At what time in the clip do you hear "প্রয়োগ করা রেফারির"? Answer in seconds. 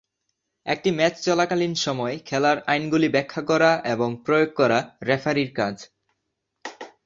4.25-5.51